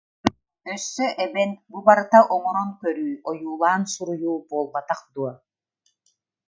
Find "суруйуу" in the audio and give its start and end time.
3.93-4.37